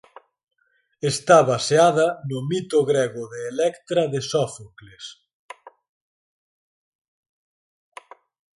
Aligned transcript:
Está 1.11 1.37
baseada 1.51 2.07
no 2.29 2.39
mito 2.49 2.79
grego 2.89 3.23
de 3.33 3.39
Electra 3.53 4.03
de 4.13 4.19
Sófocles. 4.31 5.05